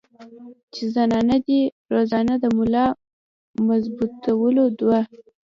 [0.73, 1.61] چې زنانه دې
[1.93, 2.85] روزانه د ملا
[3.67, 5.01] مضبوطولو دوه